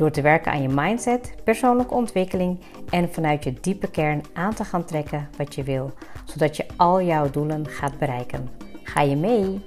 [0.00, 4.64] Door te werken aan je mindset, persoonlijke ontwikkeling en vanuit je diepe kern aan te
[4.64, 5.92] gaan trekken wat je wil,
[6.24, 8.48] zodat je al jouw doelen gaat bereiken.
[8.82, 9.60] Ga je mee?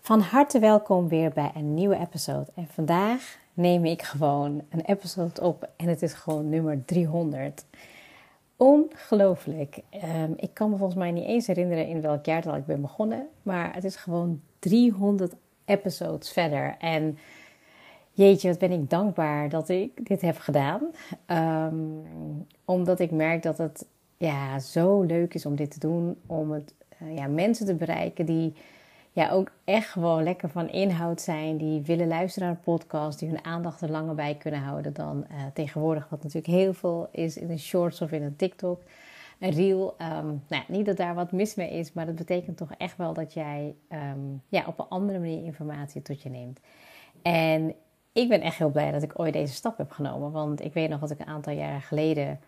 [0.00, 2.46] Van harte welkom weer bij een nieuwe episode.
[2.54, 7.64] En vandaag neem ik gewoon een episode op en het is gewoon nummer 300.
[8.56, 9.78] Ongelooflijk.
[10.16, 12.80] Um, ik kan me volgens mij niet eens herinneren in welk jaar dat ik ben
[12.80, 13.28] begonnen.
[13.42, 16.76] Maar het is gewoon 300 episodes verder.
[16.78, 17.18] En
[18.12, 20.80] jeetje, wat ben ik dankbaar dat ik dit heb gedaan.
[21.72, 22.02] Um,
[22.64, 26.16] omdat ik merk dat het ja, zo leuk is om dit te doen.
[26.26, 28.54] Om het, uh, ja, mensen te bereiken die
[29.16, 31.56] ja, ook echt gewoon lekker van inhoud zijn.
[31.56, 33.18] Die willen luisteren naar een podcast.
[33.18, 36.08] Die hun aandacht er langer bij kunnen houden dan uh, tegenwoordig.
[36.08, 38.82] Wat natuurlijk heel veel is in een shorts of in een TikTok.
[39.38, 39.94] Een reel.
[39.98, 41.92] Um, nou, niet dat daar wat mis mee is.
[41.92, 46.02] Maar dat betekent toch echt wel dat jij um, ja, op een andere manier informatie
[46.02, 46.60] tot je neemt.
[47.22, 47.74] En
[48.12, 50.32] ik ben echt heel blij dat ik ooit deze stap heb genomen.
[50.32, 52.40] Want ik weet nog dat ik een aantal jaren geleden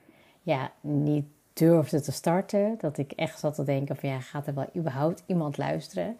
[0.42, 2.74] ja, niet durfde te starten.
[2.80, 6.18] Dat ik echt zat te denken van ja, gaat er wel überhaupt iemand luisteren?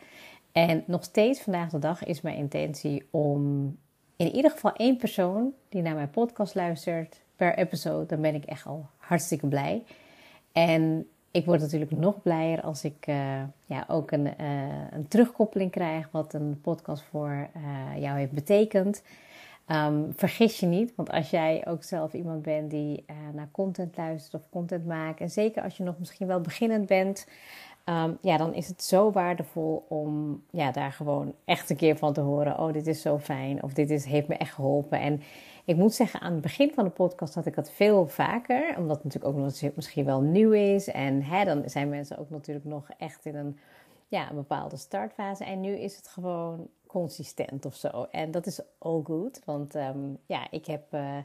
[0.52, 3.76] En nog steeds vandaag de dag is mijn intentie om
[4.16, 8.44] in ieder geval één persoon die naar mijn podcast luistert per episode, dan ben ik
[8.44, 9.82] echt al hartstikke blij.
[10.52, 15.70] En ik word natuurlijk nog blijer als ik uh, ja, ook een, uh, een, terugkoppeling
[15.70, 19.02] krijg wat een podcast voor uh, jou heeft betekend.
[19.70, 23.04] Um, vergis je niet, want als jij ook zelf iemand bent die
[23.34, 27.26] naar content luistert of content maakt, en zeker als je nog misschien wel beginnend bent,
[27.88, 32.12] Um, ja, dan is het zo waardevol om ja, daar gewoon echt een keer van
[32.12, 32.58] te horen.
[32.58, 33.62] Oh, dit is zo fijn.
[33.62, 35.00] Of dit is, heeft me echt geholpen.
[35.00, 35.20] En
[35.64, 38.74] ik moet zeggen, aan het begin van de podcast had ik dat veel vaker.
[38.76, 40.88] Omdat het natuurlijk ook nog misschien wel nieuw is.
[40.88, 43.58] En hè, dan zijn mensen ook natuurlijk nog echt in een,
[44.08, 45.44] ja, bepaalde startfase.
[45.44, 48.06] En nu is het gewoon consistent of zo.
[48.10, 49.40] En dat is all good.
[49.44, 51.16] Want um, ja, ik heb uh,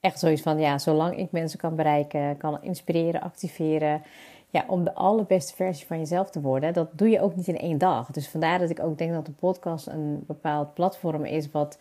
[0.00, 4.02] echt zoiets van, ja, zolang ik mensen kan bereiken, kan inspireren, activeren
[4.50, 7.58] ja, om de allerbeste versie van jezelf te worden, dat doe je ook niet in
[7.58, 8.10] één dag.
[8.10, 11.78] Dus vandaar dat ik ook denk dat de podcast een bepaald platform is wat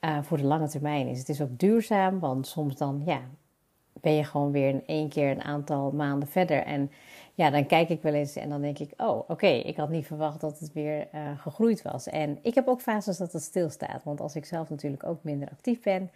[0.00, 1.18] uh, voor de lange termijn is.
[1.18, 3.20] Het is ook duurzaam, want soms dan ja,
[3.92, 6.62] ben je gewoon weer in één keer een aantal maanden verder.
[6.62, 6.90] En
[7.34, 10.06] ja, dan kijk ik wel eens en dan denk ik, oh oké, ik had niet
[10.06, 12.06] verwacht dat het weer uh, gegroeid was.
[12.06, 15.48] En ik heb ook fases dat het stilstaat, want als ik zelf natuurlijk ook minder
[15.50, 16.10] actief ben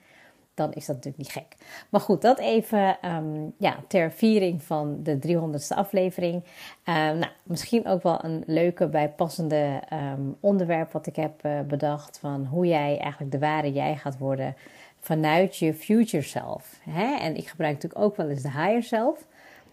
[0.54, 1.56] dan is dat natuurlijk niet gek.
[1.88, 6.34] Maar goed, dat even um, ja, ter viering van de 300ste aflevering.
[6.34, 6.44] Um,
[6.94, 12.44] nou, misschien ook wel een leuke bijpassende um, onderwerp wat ik heb uh, bedacht van
[12.44, 14.56] hoe jij eigenlijk de ware jij gaat worden
[15.00, 16.80] vanuit je future self.
[16.90, 17.14] Hè?
[17.14, 19.26] En ik gebruik natuurlijk ook wel eens de higher self.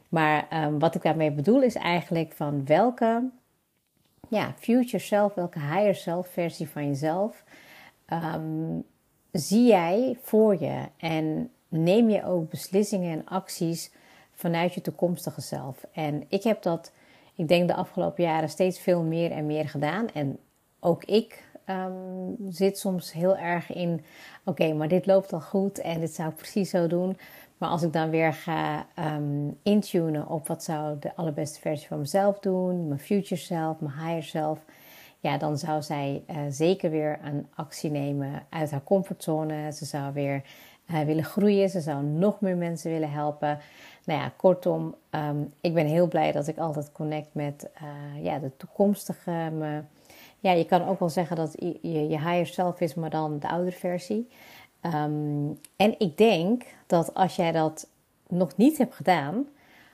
[0.09, 0.47] Maar
[0.79, 3.29] wat ik daarmee bedoel is eigenlijk van welke
[4.29, 7.43] ja, future self, welke higher self versie van jezelf
[9.31, 13.91] zie jij voor je en neem je ook beslissingen en acties
[14.33, 15.85] vanuit je toekomstige zelf.
[15.91, 16.91] En ik heb dat,
[17.35, 20.09] ik denk de afgelopen jaren steeds veel meer en meer gedaan.
[20.09, 20.39] En
[20.79, 24.03] ook ik um, zit soms heel erg in,
[24.45, 27.17] oké, maar dit loopt al goed en dit zou ik precies zo doen.
[27.57, 31.99] Maar als ik dan weer ga um, intunen op wat zou de allerbeste versie van
[31.99, 34.59] mezelf doen, mijn future self, mijn higher self
[35.19, 39.71] ja, dan zou zij uh, zeker weer een actie nemen uit haar comfortzone.
[39.71, 40.43] Ze zou weer
[40.91, 41.69] uh, willen groeien.
[41.69, 43.59] Ze zou nog meer mensen willen helpen.
[44.05, 48.39] Nou ja, kortom, um, ik ben heel blij dat ik altijd connect met uh, ja,
[48.39, 49.81] de toekomstige me.
[50.39, 53.49] Ja, je kan ook wel zeggen dat je je higher self is, maar dan de
[53.49, 54.29] oudere versie.
[54.81, 57.87] Um, en ik denk dat als jij dat
[58.27, 59.47] nog niet hebt gedaan,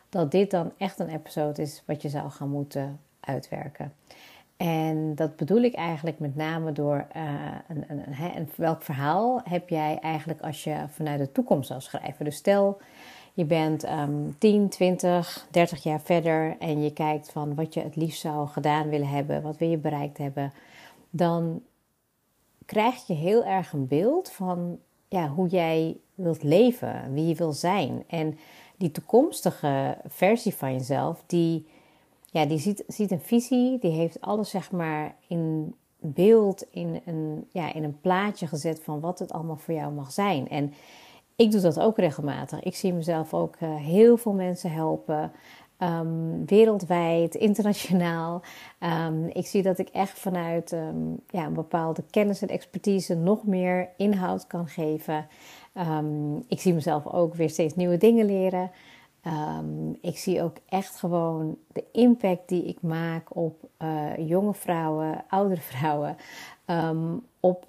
[0.10, 3.94] dat dit dan echt een episode is wat je zou gaan moeten uitwerken.
[4.58, 7.24] En dat bedoel ik eigenlijk met name door uh,
[7.68, 8.04] een, een,
[8.36, 12.26] een, welk verhaal heb jij eigenlijk als je vanuit de toekomst zou schrijven.
[12.26, 12.78] Dus stel
[13.34, 17.96] je bent um, 10, 20, 30 jaar verder en je kijkt van wat je het
[17.96, 20.54] liefst zou gedaan willen hebben, wat wil je bereikt hebben,
[21.10, 21.62] dan
[22.66, 27.54] krijg je heel erg een beeld van ja, hoe jij wilt leven, wie je wil
[27.54, 28.04] zijn.
[28.08, 28.38] En
[28.78, 31.68] die toekomstige versie van jezelf, die
[32.36, 37.48] ja, die ziet, ziet een visie, die heeft alles zeg maar in beeld, in een,
[37.52, 40.50] ja, in een plaatje gezet van wat het allemaal voor jou mag zijn.
[40.50, 40.74] En
[41.36, 42.64] ik doe dat ook regelmatig.
[42.64, 45.32] Ik zie mezelf ook uh, heel veel mensen helpen.
[45.80, 48.42] Um, wereldwijd, internationaal.
[48.80, 53.46] Um, ik zie dat ik echt vanuit um, ja, een bepaalde kennis en expertise nog
[53.46, 55.28] meer inhoud kan geven.
[56.48, 58.72] ik zie mezelf ook weer steeds nieuwe dingen leren.
[60.02, 65.62] Ik zie ook echt gewoon de impact die ik maak op uh, jonge vrouwen, oudere
[65.76, 66.18] vrouwen.
[67.40, 67.66] op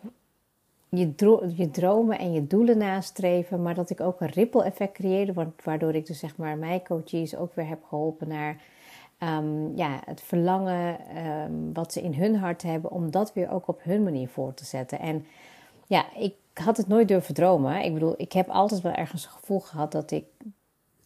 [0.88, 1.12] je,
[1.56, 5.94] je dromen en je doelen nastreven, maar dat ik ook een ripple effect creëerde, waardoor
[5.94, 8.62] ik dus zeg maar mijn coaches ook weer heb geholpen naar
[9.19, 10.99] um, ja, het verlangen
[11.73, 14.64] wat ze in hun hart hebben, om dat weer ook op hun manier voor te
[14.64, 14.99] zetten.
[14.99, 15.26] En
[15.87, 17.85] ja, ik had het nooit durven dromen.
[17.85, 20.25] Ik bedoel, ik heb altijd wel ergens een gevoel gehad dat ik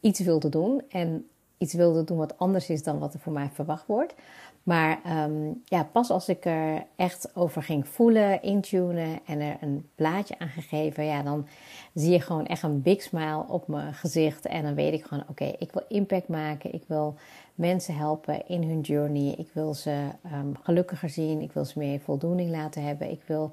[0.00, 3.50] iets wilde doen en iets wilde doen wat anders is dan wat er voor mij
[3.52, 4.14] verwacht wordt.
[4.62, 9.88] Maar ehm, ja, pas als ik er echt over ging voelen, intunen en er een
[9.94, 11.46] plaatje aan gegeven, ja, dan
[11.94, 14.46] zie je gewoon echt een big smile op mijn gezicht.
[14.46, 16.74] En dan weet ik gewoon, oké, ik wil impact maken.
[16.74, 17.14] Ik wil
[17.54, 19.34] mensen helpen in hun journey.
[19.36, 21.40] Ik wil ze um, gelukkiger zien.
[21.40, 23.10] Ik wil ze meer voldoening laten hebben.
[23.10, 23.50] Ik wil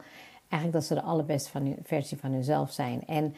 [0.49, 3.03] eigenlijk dat ze de allerbeste van versie van hunzelf zijn.
[3.05, 3.35] En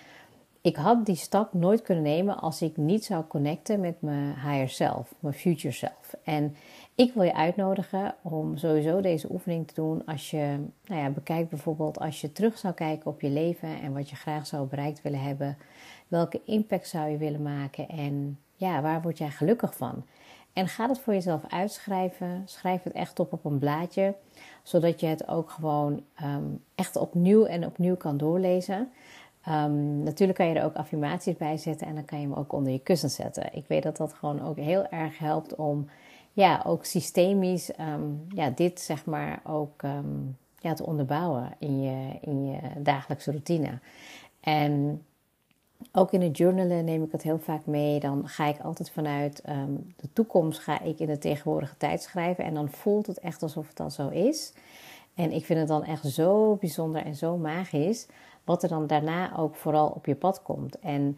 [0.61, 4.69] ik had die stap nooit kunnen nemen als ik niet zou connecten met mijn higher
[4.69, 6.15] self, mijn future self.
[6.23, 6.55] En
[6.95, 11.49] ik wil je uitnodigen om sowieso deze oefening te doen als je nou ja, bekijkt
[11.49, 15.01] bijvoorbeeld als je terug zou kijken op je leven en wat je graag zou bereikt
[15.01, 15.57] willen hebben.
[16.07, 20.03] Welke impact zou je willen maken en ja, waar word jij gelukkig van?
[20.53, 22.41] En ga het voor jezelf uitschrijven.
[22.45, 24.15] Schrijf het echt op op een blaadje,
[24.63, 28.91] zodat je het ook gewoon um, echt opnieuw en opnieuw kan doorlezen.
[29.47, 32.53] Um, natuurlijk kan je er ook affirmaties bij zetten en dan kan je hem ook
[32.53, 33.55] onder je kussen zetten.
[33.55, 35.89] Ik weet dat dat gewoon ook heel erg helpt om
[36.33, 42.17] ja, ook systemisch um, ja, dit zeg maar ook um, ja, te onderbouwen in je,
[42.21, 43.79] in je dagelijkse routine.
[44.39, 45.03] En
[45.91, 47.99] ook in het journalen neem ik het heel vaak mee.
[47.99, 49.43] Dan ga ik altijd vanuit
[49.95, 52.43] de toekomst ga ik in de tegenwoordige tijd schrijven.
[52.43, 54.53] En dan voelt het echt alsof het al zo is.
[55.13, 58.07] En ik vind het dan echt zo bijzonder en zo magisch.
[58.49, 60.79] Wat er dan daarna ook vooral op je pad komt.
[60.79, 61.17] En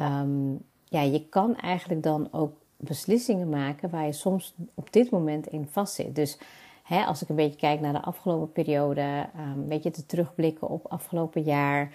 [0.00, 5.46] um, ja, je kan eigenlijk dan ook beslissingen maken waar je soms op dit moment
[5.46, 6.14] in vastzit.
[6.14, 6.38] Dus
[6.82, 10.86] hè, als ik een beetje kijk naar de afgelopen periode, een beetje te terugblikken op
[10.86, 11.90] afgelopen jaar.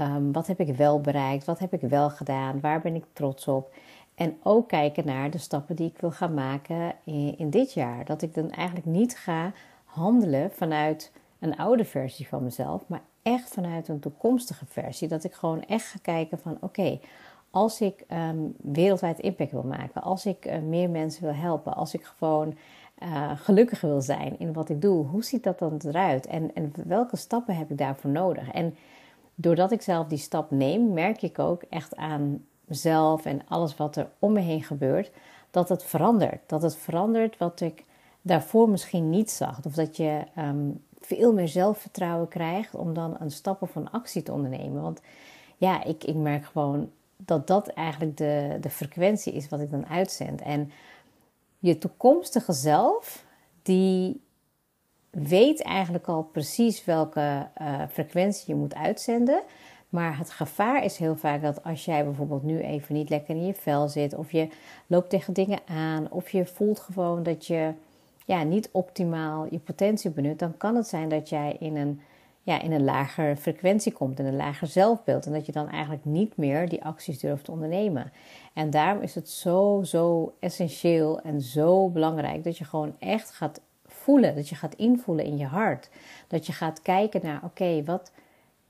[0.00, 1.44] Um, wat heb ik wel bereikt?
[1.44, 2.60] Wat heb ik wel gedaan?
[2.60, 3.74] Waar ben ik trots op?
[4.14, 8.04] En ook kijken naar de stappen die ik wil gaan maken in, in dit jaar.
[8.04, 9.52] Dat ik dan eigenlijk niet ga
[9.84, 15.08] handelen vanuit een oude versie van mezelf, maar echt vanuit een toekomstige versie.
[15.08, 16.98] Dat ik gewoon echt ga kijken van oké,
[17.50, 21.94] als ik um, wereldwijd impact wil maken, als ik uh, meer mensen wil helpen, als
[21.94, 22.54] ik gewoon
[23.02, 26.26] uh, gelukkiger wil zijn in wat ik doe, hoe ziet dat dan eruit?
[26.26, 28.50] En, en welke stappen heb ik daarvoor nodig?
[28.50, 28.76] En
[29.34, 33.96] doordat ik zelf die stap neem, merk ik ook echt aan mezelf en alles wat
[33.96, 35.10] er om me heen gebeurt,
[35.50, 36.40] dat het verandert.
[36.46, 37.84] Dat het verandert wat ik
[38.22, 39.64] daarvoor misschien niet zag.
[39.64, 44.22] Of dat je um, veel meer zelfvertrouwen krijgt om dan een stap of een actie
[44.22, 44.82] te ondernemen.
[44.82, 45.00] Want
[45.56, 49.86] ja, ik, ik merk gewoon dat dat eigenlijk de, de frequentie is wat ik dan
[49.86, 50.40] uitzend.
[50.40, 50.70] En
[51.58, 53.24] je toekomstige zelf,
[53.62, 54.20] die
[55.10, 59.42] weet eigenlijk al precies welke uh, frequentie je moet uitzenden.
[59.88, 63.46] Maar het gevaar is heel vaak dat als jij bijvoorbeeld nu even niet lekker in
[63.46, 64.48] je vel zit, of je
[64.86, 67.72] loopt tegen dingen aan, of je voelt gewoon dat je
[68.24, 72.00] ja, niet optimaal je potentie benut, dan kan het zijn dat jij in een
[72.44, 75.26] ja, in een lagere frequentie komt, in een lager zelfbeeld.
[75.26, 78.12] En dat je dan eigenlijk niet meer die acties durft te ondernemen.
[78.52, 83.60] En daarom is het zo, zo essentieel en zo belangrijk dat je gewoon echt gaat
[83.86, 84.34] voelen.
[84.34, 85.90] Dat je gaat invoelen in je hart.
[86.28, 88.12] Dat je gaat kijken naar, oké, wat,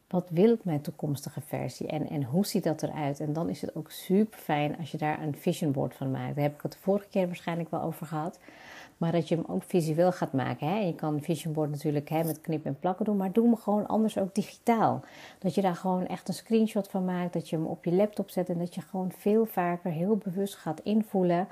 [0.09, 3.21] wat wil ik mijn toekomstige versie en, en hoe ziet dat eruit?
[3.21, 6.35] En dan is het ook super fijn als je daar een vision board van maakt.
[6.35, 8.39] Daar heb ik het de vorige keer waarschijnlijk wel over gehad.
[8.97, 10.69] Maar dat je hem ook visueel gaat maken.
[10.69, 10.79] Hè?
[10.79, 13.17] Je kan vision board natuurlijk hè, met knippen en plakken doen.
[13.17, 15.05] Maar doe hem gewoon anders ook digitaal.
[15.39, 17.33] Dat je daar gewoon echt een screenshot van maakt.
[17.33, 18.49] Dat je hem op je laptop zet.
[18.49, 21.49] En dat je gewoon veel vaker heel bewust gaat invoelen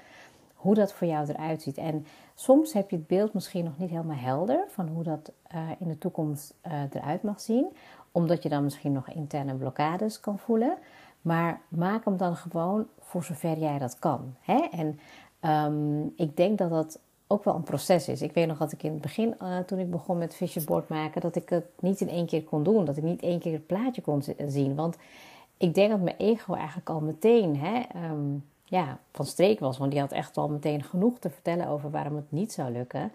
[0.62, 1.76] hoe dat voor jou eruit ziet.
[1.76, 5.60] En soms heb je het beeld misschien nog niet helemaal helder van hoe dat uh,
[5.78, 7.66] in de toekomst uh, eruit mag zien,
[8.12, 10.78] omdat je dan misschien nog interne blokkades kan voelen.
[11.20, 14.34] Maar maak hem dan gewoon voor zover jij dat kan.
[14.40, 14.68] Hè?
[14.70, 14.98] En
[15.50, 17.00] um, ik denk dat dat
[17.32, 18.22] ook wel een proces is.
[18.22, 21.20] Ik weet nog dat ik in het begin, uh, toen ik begon met visionboard maken,
[21.20, 22.84] dat ik het niet in één keer kon doen.
[22.84, 24.74] Dat ik niet één keer het plaatje kon zien.
[24.74, 24.96] Want
[25.56, 29.78] ik denk dat mijn ego eigenlijk al meteen hè, um, ja, van streek was.
[29.78, 33.12] Want die had echt al meteen genoeg te vertellen over waarom het niet zou lukken.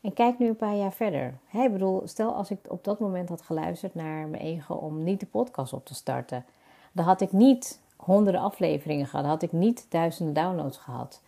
[0.00, 1.34] En kijk nu een paar jaar verder.
[1.52, 5.20] Ik bedoel, stel als ik op dat moment had geluisterd naar mijn ego om niet
[5.20, 6.44] de podcast op te starten.
[6.92, 9.26] Dan had ik niet honderden afleveringen gehad.
[9.26, 11.20] Had ik niet duizenden downloads gehad.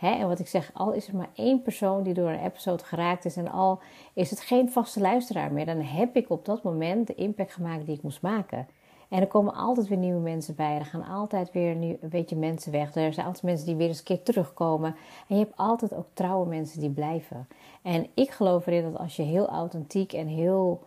[0.00, 3.24] En wat ik zeg, al is er maar één persoon die door een episode geraakt
[3.24, 3.80] is en al
[4.12, 7.86] is het geen vaste luisteraar meer, dan heb ik op dat moment de impact gemaakt
[7.86, 8.68] die ik moest maken.
[9.08, 10.78] En er komen altijd weer nieuwe mensen bij.
[10.78, 12.94] Er gaan altijd weer een beetje mensen weg.
[12.94, 14.94] Er zijn altijd mensen die weer eens een keer terugkomen.
[15.28, 17.48] En je hebt altijd ook trouwe mensen die blijven.
[17.82, 20.82] En ik geloof erin dat als je heel authentiek en heel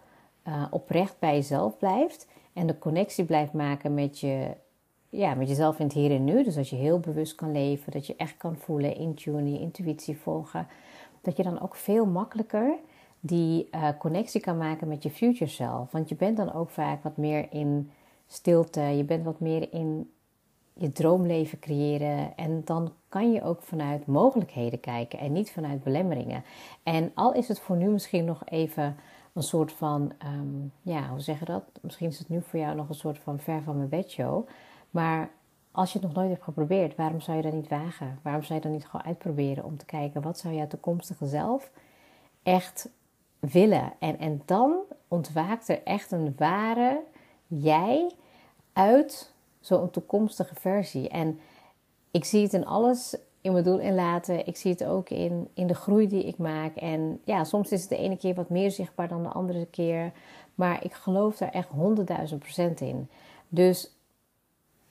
[0.47, 2.27] uh, oprecht bij jezelf blijft.
[2.53, 4.47] En de connectie blijft maken met, je,
[5.11, 6.43] ja, met jezelf in het hier en nu.
[6.43, 7.91] Dus als je heel bewust kan leven.
[7.91, 10.67] Dat je echt kan voelen, intunen, je intuïtie volgen.
[11.21, 12.73] Dat je dan ook veel makkelijker
[13.19, 15.91] die uh, connectie kan maken met je future self.
[15.91, 17.91] Want je bent dan ook vaak wat meer in
[18.27, 18.81] stilte.
[18.81, 20.11] Je bent wat meer in
[20.73, 22.37] je droomleven creëren.
[22.37, 26.43] En dan kan je ook vanuit mogelijkheden kijken en niet vanuit belemmeringen.
[26.83, 28.95] En al is het voor nu misschien nog even
[29.33, 31.63] een soort van, ehm, ja, hoe zeg je dat?
[31.81, 34.47] Misschien is het nu voor jou nog een soort van ver van mijn bedshow.
[34.91, 35.31] Maar
[35.71, 38.19] als je het nog nooit hebt geprobeerd, waarom zou je dat niet wagen?
[38.21, 41.71] Waarom zou je dat niet gewoon uitproberen om te kijken wat zou jouw toekomstige zelf
[42.43, 42.89] echt
[43.39, 43.93] willen?
[44.00, 44.74] En, en dan
[45.07, 47.01] ontwaakt er echt een ware
[47.48, 48.12] jij
[48.74, 51.10] uit zo'n toekomstige versie.
[51.10, 51.39] En
[52.12, 54.48] ik zie het in alles in mijn doel in laten.
[54.48, 56.75] Ik zie het ook in, in de groei die ik maak.
[56.75, 60.12] En ja, soms is het de ene keer wat meer zichtbaar dan de andere keer.
[60.55, 63.10] Maar ik geloof daar echt honderdduizend procent in.
[63.48, 63.91] Dus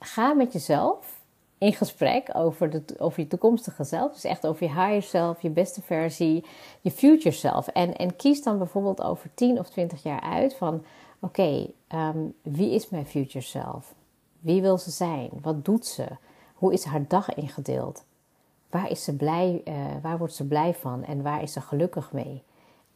[0.03, 1.19] ga met jezelf
[1.57, 4.13] in gesprek over, de, over je toekomstige zelf.
[4.13, 6.45] Dus echt over je higher self, je beste versie,
[6.81, 7.67] je future self.
[7.67, 10.83] En, en kies dan bijvoorbeeld over 10 of 20 jaar uit van
[11.19, 13.93] oké, ehm, wie is mijn future self?
[14.39, 15.29] Wie wil ze zijn?
[15.41, 16.05] Wat doet ze?
[16.53, 18.03] Hoe is haar dag ingedeeld?
[18.69, 22.11] Waar, is ze blij, uh, waar wordt ze blij van en waar is ze gelukkig
[22.11, 22.43] mee?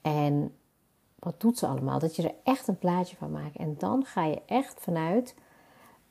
[0.01, 0.53] En
[1.19, 1.99] wat doet ze allemaal?
[1.99, 3.55] Dat je er echt een plaatje van maakt.
[3.55, 5.35] En dan ga je echt vanuit,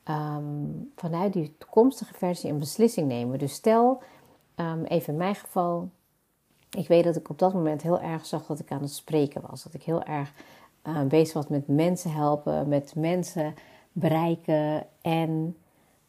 [0.09, 3.39] um, vanuit die toekomstige versie een beslissing nemen.
[3.39, 4.03] Dus stel,
[4.57, 5.91] um, even in mijn geval,
[6.71, 9.43] ik weet dat ik op dat moment heel erg zag dat ik aan het spreken
[9.49, 9.63] was.
[9.63, 10.33] Dat ik heel erg
[10.85, 13.55] uh, bezig was met mensen helpen, met mensen
[13.93, 14.87] bereiken.
[15.03, 15.57] En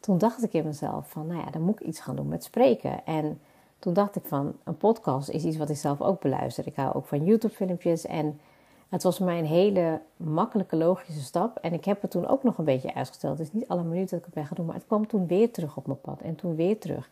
[0.00, 2.44] toen dacht ik in mezelf van, nou ja, dan moet ik iets gaan doen met
[2.44, 3.04] spreken.
[3.04, 3.40] En
[3.78, 6.66] toen dacht ik van, een podcast is iets wat ik zelf ook beluister.
[6.66, 8.40] Ik hou ook van YouTube-filmpjes en
[8.88, 11.58] het was voor mij een hele makkelijke, logische stap.
[11.58, 13.36] En ik heb het toen ook nog een beetje uitgesteld.
[13.36, 15.52] Dus niet alle minuten dat ik het ben gaan doen, maar het kwam toen weer
[15.52, 16.20] terug op mijn pad.
[16.20, 17.08] En toen weer terug.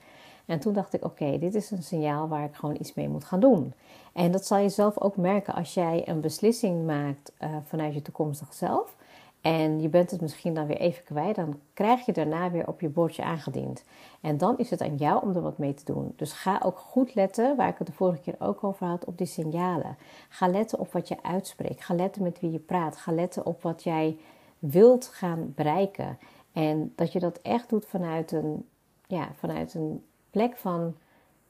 [0.46, 3.24] En toen dacht ik, oké, dit is een signaal waar ik gewoon iets mee moet
[3.24, 3.72] gaan doen.
[4.12, 8.02] En dat zal je zelf ook merken als jij een beslissing maakt uh, vanuit je
[8.02, 8.96] toekomstig zelf.
[9.44, 12.80] En je bent het misschien dan weer even kwijt, dan krijg je daarna weer op
[12.80, 13.84] je bordje aangediend.
[14.20, 16.12] En dan is het aan jou om er wat mee te doen.
[16.16, 19.18] Dus ga ook goed letten, waar ik het de vorige keer ook over had, op
[19.18, 19.96] die signalen.
[20.28, 21.84] Ga letten op wat je uitspreekt.
[21.84, 22.96] Ga letten met wie je praat.
[22.96, 24.18] Ga letten op wat jij
[24.58, 26.18] wilt gaan bereiken.
[26.52, 28.68] En dat je dat echt doet vanuit een,
[29.06, 30.94] ja, vanuit een plek van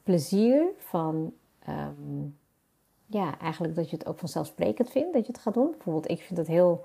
[0.03, 2.23] plezier, van ehm,
[3.07, 5.71] ja, eigenlijk dat je het ook vanzelfsprekend vindt dat je het gaat doen.
[5.71, 6.85] Bijvoorbeeld, ik vind het heel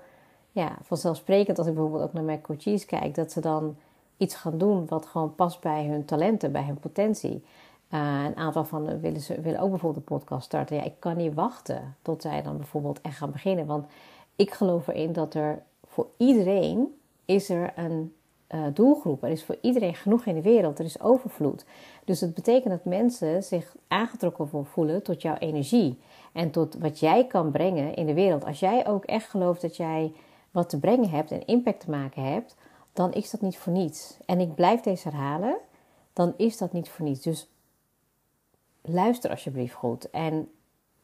[0.52, 3.76] ja, vanzelfsprekend als ik bijvoorbeeld ook naar mijn coaches kijk, dat ze dan
[4.18, 7.44] iets gaan doen wat gewoon past bij hun talenten, bij hun potentie.
[7.94, 10.76] Uh, een aantal van willen, ze, willen ook bijvoorbeeld een podcast starten.
[10.76, 13.66] Ja, ik kan niet wachten tot zij dan bijvoorbeeld echt gaan beginnen.
[13.66, 13.86] Want
[14.36, 18.14] ik geloof erin dat er voor iedereen is er een
[18.56, 19.24] uh, doelgroep.
[19.24, 20.80] Er is voor iedereen genoeg in de wereld.
[20.80, 21.66] Er is overvloed.
[22.06, 26.00] Dus het betekent dat mensen zich aangetrokken voelen tot jouw energie.
[26.34, 28.46] En tot wat jij kan brengen in de wereld.
[28.46, 30.12] Als jij ook echt gelooft dat jij
[30.52, 32.56] wat te brengen hebt en impact te maken hebt,
[32.94, 34.18] dan is dat niet voor niets.
[34.26, 35.58] En ik blijf deze herhalen,
[36.14, 37.22] dan is dat niet voor niets.
[37.22, 37.50] Dus
[38.82, 40.52] luister alsjeblieft goed en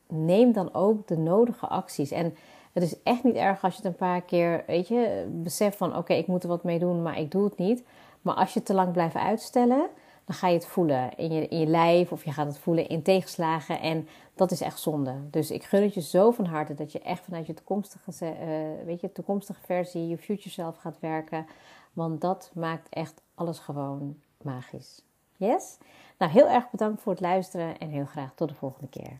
[0.08, 2.12] neem dan ook de nodige acties.
[2.12, 2.36] En
[2.74, 5.98] het is echt niet erg als je het een paar keer, weet je, beseft van
[5.98, 7.84] oké, ik moet er wat mee doen, maar ik doe het niet.
[8.22, 9.88] Maar als je te lang blijft uitstellen,
[10.25, 12.88] dan ga je het voelen in je, in je lijf of je gaat het voelen
[12.88, 13.82] in tegenslagen.
[13.82, 15.15] En dat is echt zonde.
[15.29, 18.86] Dus ik gun het je zo van harte dat je echt vanuit je toekomstige, uh,
[18.86, 21.46] weet je, toekomstige versie, je future self gaat werken.
[21.94, 25.01] Want dat maakt echt alles gewoon magisch.
[25.38, 25.77] Yes?
[26.17, 29.20] Nou, heel erg bedankt voor het luisteren en heel graag tot de volgende keer.